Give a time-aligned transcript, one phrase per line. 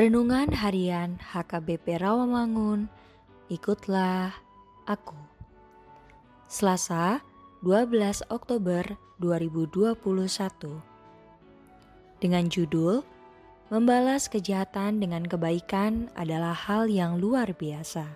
[0.00, 2.88] Renungan Harian HKBP Rawamangun,
[3.52, 4.32] ikutlah
[4.88, 5.12] aku.
[6.48, 7.20] Selasa,
[7.60, 10.80] 12 Oktober 2021.
[12.16, 13.04] Dengan judul
[13.68, 18.08] Membalas kejahatan dengan kebaikan adalah hal yang luar biasa.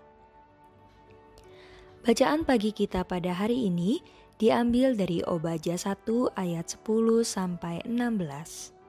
[2.00, 4.00] Bacaan pagi kita pada hari ini
[4.40, 6.00] diambil dari Obaja 1
[6.32, 6.80] ayat 10
[7.28, 8.83] sampai 16.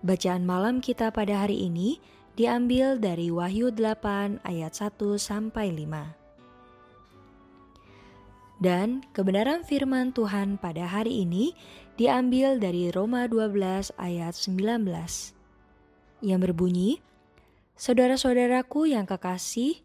[0.00, 2.00] Bacaan malam kita pada hari ini
[2.32, 6.16] diambil dari Wahyu 8 ayat 1 sampai 5.
[8.64, 11.52] Dan kebenaran firman Tuhan pada hari ini
[12.00, 14.88] diambil dari Roma 12 ayat 19
[16.24, 17.04] yang berbunyi,
[17.76, 19.84] Saudara-saudaraku yang kekasih,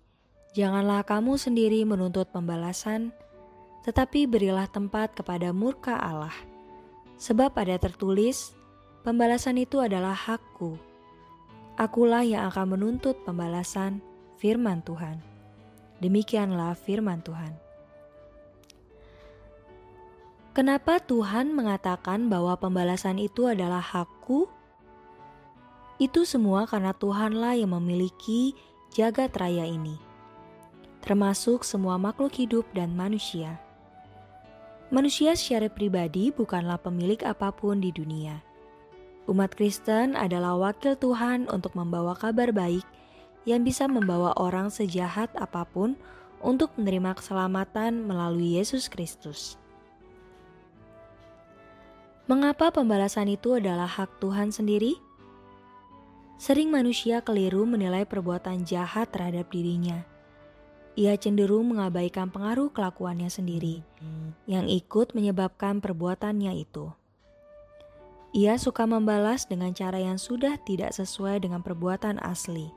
[0.56, 3.12] janganlah kamu sendiri menuntut pembalasan,
[3.84, 6.36] tetapi berilah tempat kepada murka Allah.
[7.20, 8.56] Sebab ada tertulis,
[9.06, 10.82] Pembalasan itu adalah hakku.
[11.78, 14.02] Akulah yang akan menuntut pembalasan
[14.42, 15.22] firman Tuhan.
[16.02, 17.54] Demikianlah firman Tuhan.
[20.58, 24.50] Kenapa Tuhan mengatakan bahwa pembalasan itu adalah hakku?
[26.02, 28.58] Itu semua karena Tuhanlah yang memiliki
[28.90, 30.02] jagat raya ini,
[31.06, 33.62] termasuk semua makhluk hidup dan manusia.
[34.90, 38.45] Manusia secara pribadi bukanlah pemilik apa pun di dunia
[39.26, 42.86] Umat Kristen adalah wakil Tuhan untuk membawa kabar baik
[43.50, 45.98] yang bisa membawa orang sejahat apa pun
[46.46, 49.58] untuk menerima keselamatan melalui Yesus Kristus.
[52.30, 54.98] Mengapa pembalasan itu adalah hak Tuhan sendiri?
[56.38, 60.06] Sering manusia keliru menilai perbuatan jahat terhadap dirinya.
[60.98, 63.86] Ia cenderung mengabaikan pengaruh kelakuannya sendiri,
[64.50, 66.94] yang ikut menyebabkan perbuatannya itu.
[68.36, 72.68] Ia suka membalas dengan cara yang sudah tidak sesuai dengan perbuatan asli.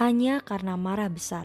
[0.00, 1.44] Hanya karena marah besar.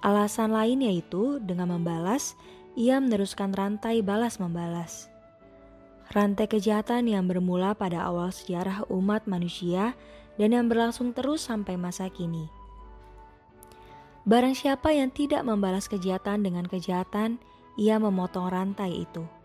[0.00, 2.32] Alasan lain yaitu dengan membalas,
[2.72, 5.12] ia meneruskan rantai balas-membalas.
[6.08, 9.92] Rantai kejahatan yang bermula pada awal sejarah umat manusia
[10.40, 12.48] dan yang berlangsung terus sampai masa kini.
[14.24, 17.36] Barang siapa yang tidak membalas kejahatan dengan kejahatan,
[17.76, 19.35] ia memotong rantai itu.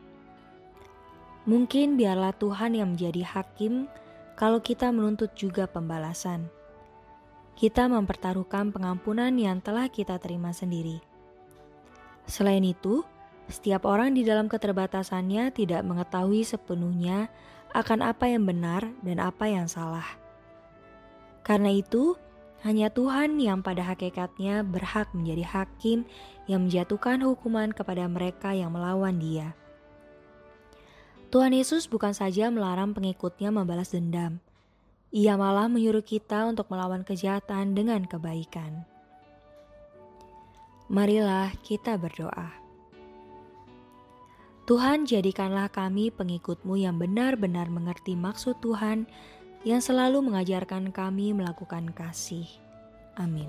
[1.50, 3.90] Mungkin biarlah Tuhan yang menjadi hakim
[4.38, 6.46] kalau kita menuntut juga pembalasan.
[7.58, 11.02] Kita mempertaruhkan pengampunan yang telah kita terima sendiri.
[12.30, 13.02] Selain itu,
[13.50, 17.28] setiap orang di dalam keterbatasannya tidak mengetahui sepenuhnya
[17.74, 20.06] akan apa yang benar dan apa yang salah.
[21.42, 22.16] Karena itu,
[22.62, 26.06] hanya Tuhan yang pada hakikatnya berhak menjadi hakim
[26.46, 29.58] yang menjatuhkan hukuman kepada mereka yang melawan Dia.
[31.32, 34.44] Tuhan Yesus bukan saja melarang pengikutnya membalas dendam,
[35.16, 38.84] ia malah menyuruh kita untuk melawan kejahatan dengan kebaikan.
[40.92, 42.52] Marilah kita berdoa.
[44.68, 49.08] Tuhan jadikanlah kami pengikutmu yang benar-benar mengerti maksud Tuhan
[49.64, 52.48] yang selalu mengajarkan kami melakukan kasih.
[53.16, 53.48] Amin.